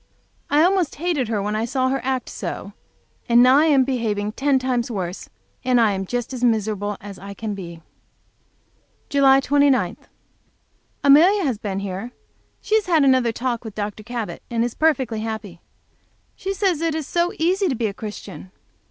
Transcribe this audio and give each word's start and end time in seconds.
I 0.49 0.63
almost 0.63 0.95
hated 0.95 1.27
her 1.27 1.43
when 1.43 1.55
I 1.55 1.63
saw 1.63 1.89
her 1.89 2.01
act 2.03 2.27
so, 2.27 2.73
and 3.29 3.43
now 3.43 3.59
I 3.59 3.65
am 3.67 3.83
behaving 3.83 4.31
ten 4.31 4.57
times 4.57 4.89
worse 4.89 5.29
and 5.63 5.79
I 5.79 5.91
am 5.91 6.07
just 6.07 6.33
as 6.33 6.43
miserable 6.43 6.97
as 6.99 7.19
I 7.19 7.35
can 7.35 7.53
be. 7.53 7.83
July 9.09 9.39
29. 9.41 9.97
Amelia 11.03 11.43
has 11.43 11.59
been 11.59 11.81
here. 11.81 12.13
She 12.61 12.73
has 12.81 12.87
had 12.87 13.03
her 13.05 13.31
talk 13.31 13.63
with 13.63 13.75
Dr. 13.75 14.01
Cabot 14.01 14.41
and 14.49 14.63
is 14.63 14.73
perfectly 14.73 15.19
happy. 15.19 15.61
She 16.35 16.51
says 16.55 16.81
it 16.81 16.95
is 16.95 17.05
so 17.05 17.31
easy 17.37 17.67
to 17.67 17.75
be 17.75 17.85
a 17.85 17.93
Christian! 17.93 18.49